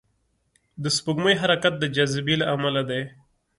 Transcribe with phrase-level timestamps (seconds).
[0.83, 3.01] د سپوږمۍ حرکت د جاذبې له امله دی.